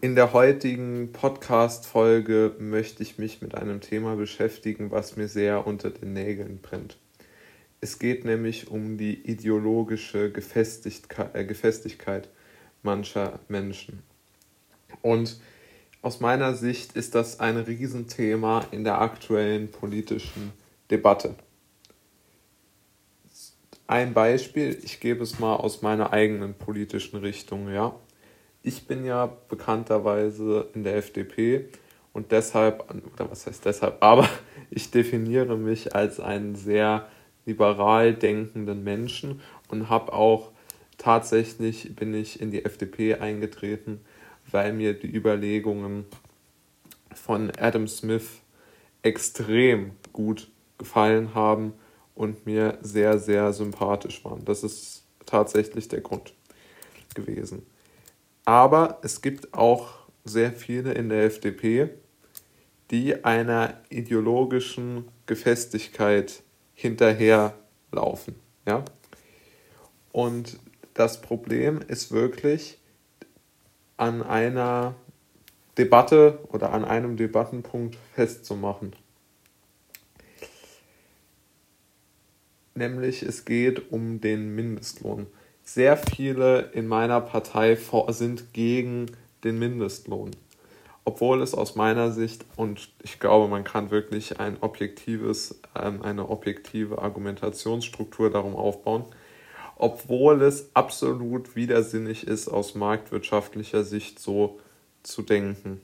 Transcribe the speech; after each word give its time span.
In 0.00 0.14
der 0.14 0.32
heutigen 0.32 1.10
Podcast-Folge 1.12 2.54
möchte 2.60 3.02
ich 3.02 3.18
mich 3.18 3.42
mit 3.42 3.56
einem 3.56 3.80
Thema 3.80 4.14
beschäftigen, 4.14 4.92
was 4.92 5.16
mir 5.16 5.26
sehr 5.26 5.66
unter 5.66 5.90
den 5.90 6.12
Nägeln 6.12 6.60
brennt. 6.62 6.98
Es 7.80 7.98
geht 7.98 8.24
nämlich 8.24 8.70
um 8.70 8.96
die 8.96 9.14
ideologische 9.28 10.30
Gefestigkeit, 10.30 11.34
äh, 11.34 11.44
Gefestigkeit 11.44 12.28
mancher 12.84 13.40
Menschen. 13.48 14.04
Und 15.02 15.40
aus 16.00 16.20
meiner 16.20 16.54
Sicht 16.54 16.92
ist 16.92 17.16
das 17.16 17.40
ein 17.40 17.56
Riesenthema 17.56 18.66
in 18.70 18.84
der 18.84 19.00
aktuellen 19.00 19.68
politischen 19.68 20.52
Debatte. 20.92 21.34
Ein 23.88 24.14
Beispiel, 24.14 24.78
ich 24.80 25.00
gebe 25.00 25.24
es 25.24 25.40
mal 25.40 25.56
aus 25.56 25.82
meiner 25.82 26.12
eigenen 26.12 26.54
politischen 26.54 27.16
Richtung, 27.16 27.68
ja 27.68 27.98
ich 28.62 28.86
bin 28.86 29.04
ja 29.04 29.26
bekannterweise 29.48 30.68
in 30.74 30.84
der 30.84 30.96
FDP 30.96 31.68
und 32.12 32.32
deshalb, 32.32 32.84
oder 33.14 33.30
was 33.30 33.46
heißt 33.46 33.64
deshalb, 33.64 33.96
aber 34.02 34.28
ich 34.70 34.90
definiere 34.90 35.56
mich 35.56 35.94
als 35.94 36.20
einen 36.20 36.54
sehr 36.54 37.08
liberal 37.46 38.14
denkenden 38.14 38.84
Menschen 38.84 39.40
und 39.68 39.88
habe 39.88 40.12
auch 40.12 40.52
tatsächlich 40.98 41.94
bin 41.96 42.12
ich 42.12 42.40
in 42.40 42.50
die 42.50 42.64
FDP 42.64 43.14
eingetreten, 43.14 44.00
weil 44.50 44.72
mir 44.72 44.94
die 44.94 45.14
Überlegungen 45.14 46.04
von 47.14 47.50
Adam 47.58 47.86
Smith 47.86 48.40
extrem 49.02 49.92
gut 50.12 50.50
gefallen 50.76 51.34
haben 51.34 51.72
und 52.14 52.46
mir 52.46 52.78
sehr, 52.82 53.18
sehr 53.18 53.52
sympathisch 53.52 54.24
waren. 54.24 54.44
Das 54.44 54.64
ist 54.64 55.04
tatsächlich 55.24 55.88
der 55.88 56.00
Grund 56.00 56.34
gewesen. 57.14 57.64
Aber 58.48 58.98
es 59.02 59.20
gibt 59.20 59.52
auch 59.52 59.90
sehr 60.24 60.54
viele 60.54 60.92
in 60.94 61.10
der 61.10 61.24
FDP, 61.24 61.90
die 62.90 63.22
einer 63.22 63.78
ideologischen 63.90 65.04
Gefestigkeit 65.26 66.42
hinterherlaufen. 66.72 68.36
Ja? 68.66 68.86
Und 70.12 70.58
das 70.94 71.20
Problem 71.20 71.82
ist 71.88 72.10
wirklich 72.10 72.78
an 73.98 74.22
einer 74.22 74.94
Debatte 75.76 76.38
oder 76.48 76.72
an 76.72 76.86
einem 76.86 77.18
Debattenpunkt 77.18 77.98
festzumachen. 78.14 78.96
Nämlich 82.74 83.22
es 83.22 83.44
geht 83.44 83.92
um 83.92 84.22
den 84.22 84.54
Mindestlohn 84.54 85.26
sehr 85.74 85.98
viele 85.98 86.70
in 86.72 86.88
meiner 86.88 87.20
Partei 87.20 87.76
sind 88.08 88.54
gegen 88.54 89.06
den 89.44 89.58
Mindestlohn. 89.58 90.30
Obwohl 91.04 91.42
es 91.42 91.54
aus 91.54 91.74
meiner 91.74 92.10
Sicht, 92.10 92.46
und 92.56 92.90
ich 93.02 93.20
glaube, 93.20 93.48
man 93.48 93.64
kann 93.64 93.90
wirklich 93.90 94.40
ein 94.40 94.56
objektives, 94.62 95.60
ähm, 95.78 96.00
eine 96.02 96.30
objektive 96.30 97.02
Argumentationsstruktur 97.02 98.30
darum 98.30 98.56
aufbauen, 98.56 99.04
obwohl 99.76 100.40
es 100.42 100.70
absolut 100.72 101.54
widersinnig 101.54 102.26
ist, 102.26 102.48
aus 102.48 102.74
marktwirtschaftlicher 102.74 103.84
Sicht 103.84 104.18
so 104.18 104.58
zu 105.02 105.20
denken. 105.20 105.82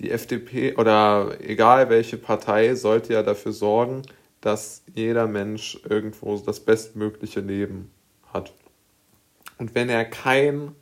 Die 0.00 0.10
FDP 0.10 0.74
oder 0.74 1.36
egal 1.40 1.90
welche 1.90 2.16
Partei 2.16 2.74
sollte 2.74 3.12
ja 3.12 3.22
dafür 3.22 3.52
sorgen, 3.52 4.02
dass 4.44 4.82
jeder 4.94 5.26
Mensch 5.26 5.80
irgendwo 5.88 6.36
das 6.36 6.60
bestmögliche 6.60 7.40
Leben 7.40 7.90
hat. 8.30 8.52
Und 9.56 9.74
wenn 9.74 9.88
er 9.88 10.04
kein 10.04 10.72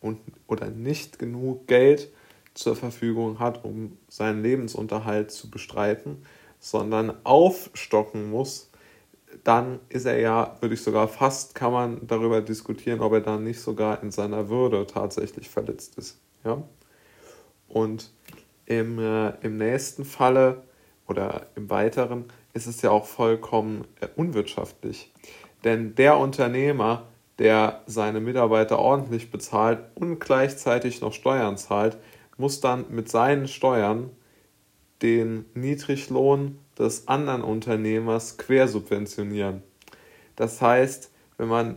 und, 0.00 0.20
oder 0.46 0.70
nicht 0.70 1.18
genug 1.18 1.66
Geld 1.66 2.12
zur 2.54 2.76
Verfügung 2.76 3.40
hat, 3.40 3.64
um 3.64 3.98
seinen 4.08 4.40
Lebensunterhalt 4.40 5.32
zu 5.32 5.50
bestreiten, 5.50 6.22
sondern 6.60 7.12
aufstocken 7.24 8.30
muss, 8.30 8.70
dann 9.42 9.80
ist 9.88 10.06
er 10.06 10.20
ja, 10.20 10.56
würde 10.60 10.76
ich 10.76 10.82
sogar 10.82 11.08
fast, 11.08 11.56
kann 11.56 11.72
man 11.72 12.06
darüber 12.06 12.40
diskutieren, 12.40 13.00
ob 13.00 13.14
er 13.14 13.20
dann 13.20 13.42
nicht 13.42 13.60
sogar 13.60 14.00
in 14.00 14.12
seiner 14.12 14.48
Würde 14.48 14.86
tatsächlich 14.86 15.50
verletzt 15.50 15.98
ist. 15.98 16.20
Ja? 16.44 16.62
Und 17.66 18.12
im, 18.64 19.00
äh, 19.00 19.30
im 19.40 19.56
nächsten 19.58 20.04
Falle 20.04 20.62
oder 21.08 21.48
im 21.56 21.68
weiteren 21.68 22.26
ist 22.56 22.66
es 22.66 22.80
ja 22.80 22.90
auch 22.90 23.04
vollkommen 23.04 23.84
äh, 24.00 24.08
unwirtschaftlich. 24.16 25.12
Denn 25.62 25.94
der 25.94 26.16
Unternehmer, 26.16 27.06
der 27.38 27.82
seine 27.86 28.20
Mitarbeiter 28.20 28.78
ordentlich 28.78 29.30
bezahlt 29.30 29.80
und 29.94 30.20
gleichzeitig 30.20 31.02
noch 31.02 31.12
Steuern 31.12 31.58
zahlt, 31.58 31.98
muss 32.38 32.60
dann 32.60 32.86
mit 32.88 33.10
seinen 33.10 33.46
Steuern 33.46 34.10
den 35.02 35.44
Niedriglohn 35.54 36.58
des 36.78 37.08
anderen 37.08 37.42
Unternehmers 37.42 38.38
quersubventionieren. 38.38 39.62
Das 40.34 40.62
heißt, 40.62 41.10
wenn 41.36 41.48
man 41.48 41.76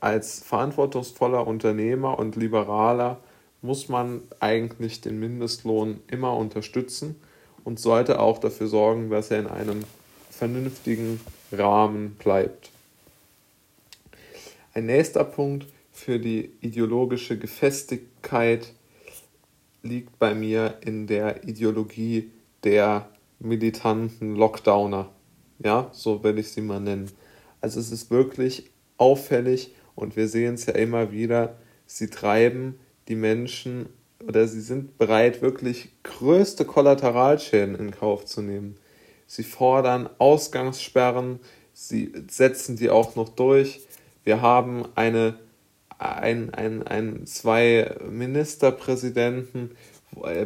als 0.00 0.42
verantwortungsvoller 0.44 1.46
Unternehmer 1.46 2.18
und 2.18 2.36
Liberaler 2.36 3.18
muss 3.62 3.88
man 3.88 4.22
eigentlich 4.38 5.00
den 5.00 5.18
Mindestlohn 5.18 6.00
immer 6.06 6.36
unterstützen 6.36 7.16
und 7.64 7.80
sollte 7.80 8.20
auch 8.20 8.38
dafür 8.38 8.66
sorgen, 8.66 9.10
dass 9.10 9.30
er 9.30 9.40
in 9.40 9.46
einem 9.46 9.84
vernünftigen 10.38 11.20
Rahmen 11.52 12.16
bleibt. 12.16 12.70
Ein 14.72 14.86
nächster 14.86 15.24
Punkt 15.24 15.66
für 15.92 16.18
die 16.18 16.50
ideologische 16.60 17.38
Gefestigkeit 17.38 18.72
liegt 19.82 20.18
bei 20.18 20.34
mir 20.34 20.78
in 20.80 21.06
der 21.06 21.44
Ideologie 21.44 22.30
der 22.64 23.08
militanten 23.38 24.34
Lockdowner. 24.34 25.10
Ja, 25.60 25.90
so 25.92 26.24
will 26.24 26.38
ich 26.38 26.50
sie 26.50 26.62
mal 26.62 26.80
nennen. 26.80 27.10
Also 27.60 27.78
es 27.78 27.92
ist 27.92 28.10
wirklich 28.10 28.70
auffällig 28.96 29.74
und 29.94 30.16
wir 30.16 30.28
sehen 30.28 30.54
es 30.54 30.66
ja 30.66 30.74
immer 30.74 31.12
wieder, 31.12 31.56
sie 31.86 32.08
treiben 32.08 32.78
die 33.08 33.14
Menschen 33.14 33.86
oder 34.26 34.48
sie 34.48 34.60
sind 34.60 34.98
bereit, 34.98 35.42
wirklich 35.42 35.90
größte 36.02 36.64
Kollateralschäden 36.64 37.76
in 37.76 37.90
Kauf 37.90 38.24
zu 38.24 38.42
nehmen. 38.42 38.76
Sie 39.26 39.42
fordern 39.42 40.08
Ausgangssperren, 40.18 41.40
sie 41.72 42.12
setzen 42.28 42.76
die 42.76 42.90
auch 42.90 43.16
noch 43.16 43.28
durch. 43.30 43.80
Wir 44.22 44.42
haben 44.42 44.84
eine, 44.94 45.34
ein, 45.98 46.52
ein, 46.54 46.86
ein, 46.86 47.26
zwei 47.26 47.96
Ministerpräsidenten, 48.08 49.72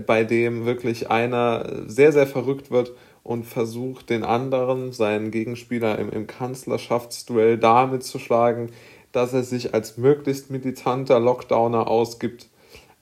bei 0.06 0.24
dem 0.24 0.64
wirklich 0.64 1.10
einer 1.10 1.84
sehr, 1.86 2.12
sehr 2.12 2.26
verrückt 2.26 2.70
wird 2.70 2.92
und 3.22 3.44
versucht, 3.44 4.08
den 4.08 4.24
anderen, 4.24 4.92
seinen 4.92 5.30
Gegenspieler 5.30 5.98
im, 5.98 6.10
im 6.10 6.26
Kanzlerschaftsduell 6.26 7.58
damit 7.58 8.02
zu 8.02 8.18
schlagen, 8.18 8.70
dass 9.12 9.34
er 9.34 9.42
sich 9.42 9.74
als 9.74 9.98
möglichst 9.98 10.50
militanter 10.50 11.20
Lockdowner 11.20 11.88
ausgibt. 11.88 12.48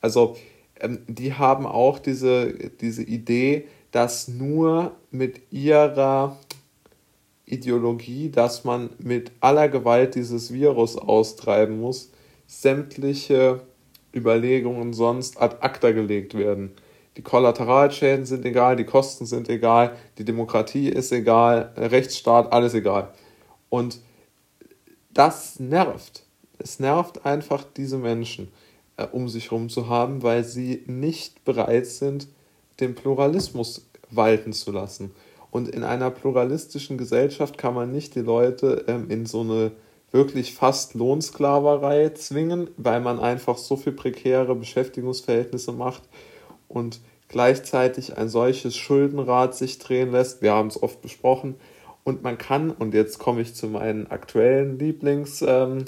Also 0.00 0.36
ähm, 0.80 0.98
die 1.06 1.34
haben 1.34 1.66
auch 1.66 1.98
diese, 1.98 2.52
diese 2.80 3.02
Idee, 3.02 3.66
dass 3.96 4.28
nur 4.28 4.94
mit 5.10 5.50
ihrer 5.50 6.36
Ideologie, 7.46 8.28
dass 8.28 8.62
man 8.62 8.90
mit 8.98 9.32
aller 9.40 9.70
Gewalt 9.70 10.16
dieses 10.16 10.52
Virus 10.52 10.98
austreiben 10.98 11.80
muss, 11.80 12.12
sämtliche 12.46 13.62
Überlegungen 14.14 14.92
sonst 14.92 15.40
ad 15.40 15.56
acta 15.60 15.92
gelegt 15.92 16.34
werden. 16.34 16.72
Die 17.16 17.22
Kollateralschäden 17.22 18.26
sind 18.26 18.44
egal, 18.44 18.76
die 18.76 18.84
Kosten 18.84 19.24
sind 19.24 19.48
egal, 19.48 19.96
die 20.18 20.26
Demokratie 20.26 20.90
ist 20.90 21.10
egal, 21.10 21.72
Rechtsstaat, 21.78 22.52
alles 22.52 22.74
egal. 22.74 23.14
Und 23.70 24.00
das 25.14 25.58
nervt. 25.58 26.26
Es 26.58 26.80
nervt 26.80 27.24
einfach 27.24 27.64
diese 27.74 27.96
Menschen 27.96 28.52
äh, 28.98 29.06
um 29.06 29.30
sich 29.30 29.50
herum 29.50 29.70
zu 29.70 29.88
haben, 29.88 30.22
weil 30.22 30.44
sie 30.44 30.82
nicht 30.86 31.46
bereit 31.46 31.86
sind, 31.86 32.28
den 32.80 32.94
Pluralismus 32.94 33.88
walten 34.10 34.52
zu 34.52 34.72
lassen. 34.72 35.12
Und 35.50 35.68
in 35.68 35.84
einer 35.84 36.10
pluralistischen 36.10 36.98
Gesellschaft 36.98 37.56
kann 37.56 37.74
man 37.74 37.90
nicht 37.90 38.14
die 38.14 38.20
Leute 38.20 38.84
ähm, 38.88 39.10
in 39.10 39.26
so 39.26 39.40
eine 39.40 39.72
wirklich 40.12 40.54
fast 40.54 40.94
Lohnsklaverei 40.94 42.10
zwingen, 42.10 42.68
weil 42.76 43.00
man 43.00 43.18
einfach 43.18 43.58
so 43.58 43.76
viel 43.76 43.92
prekäre 43.92 44.54
Beschäftigungsverhältnisse 44.54 45.72
macht 45.72 46.02
und 46.68 47.00
gleichzeitig 47.28 48.16
ein 48.16 48.28
solches 48.28 48.76
Schuldenrad 48.76 49.54
sich 49.54 49.78
drehen 49.78 50.12
lässt. 50.12 50.42
Wir 50.42 50.52
haben 50.52 50.68
es 50.68 50.82
oft 50.82 51.02
besprochen. 51.02 51.56
Und 52.04 52.22
man 52.22 52.38
kann, 52.38 52.70
und 52.70 52.94
jetzt 52.94 53.18
komme 53.18 53.40
ich 53.40 53.54
zu 53.54 53.66
meinen 53.66 54.06
aktuellen 54.06 54.78
Lieblingsgegnern, 54.78 55.86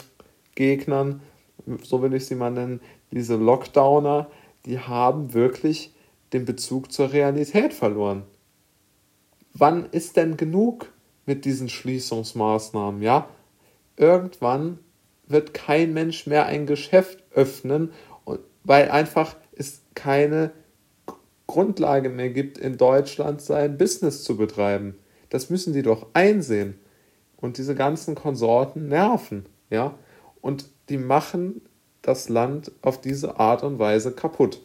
ähm, 0.57 1.79
so 1.83 2.03
will 2.03 2.13
ich 2.15 2.27
sie 2.27 2.35
mal 2.35 2.51
nennen, 2.51 2.81
diese 3.13 3.37
Lockdowner, 3.37 4.27
die 4.67 4.81
haben 4.81 5.33
wirklich 5.33 5.95
den 6.33 6.45
Bezug 6.45 6.93
zur 6.93 7.13
Realität 7.13 7.73
verloren. 7.73 8.25
Wann 9.55 9.87
ist 9.91 10.17
denn 10.17 10.37
genug 10.37 10.93
mit 11.27 11.45
diesen 11.45 11.69
Schließungsmaßnahmen? 11.69 13.03
Ja, 13.03 13.29
irgendwann 13.97 14.79
wird 15.27 15.55
kein 15.55 15.93
Mensch 15.93 16.27
mehr 16.27 16.47
ein 16.47 16.67
Geschäft 16.67 17.23
öffnen, 17.33 17.93
weil 18.65 18.91
einfach 18.91 19.37
es 19.53 19.83
keine 19.95 20.53
Grundlage 21.47 22.11
mehr 22.11 22.31
gibt, 22.31 22.59
in 22.59 22.77
Deutschland 22.77 23.41
sein 23.41 23.79
Business 23.79 24.23
zu 24.23 24.37
betreiben. 24.37 24.97
Das 25.31 25.51
müssen 25.51 25.73
die 25.73 25.83
doch 25.83 26.07
einsehen. 26.13 26.79
Und 27.37 27.59
diese 27.59 27.75
ganzen 27.75 28.15
Konsorten 28.15 28.89
nerven, 28.89 29.47
ja. 29.71 29.95
Und 30.41 30.67
die 30.89 30.99
machen 30.99 31.63
das 32.03 32.29
Land 32.29 32.73
auf 32.83 33.01
diese 33.01 33.39
Art 33.39 33.63
und 33.63 33.79
Weise 33.79 34.13
kaputt. 34.13 34.61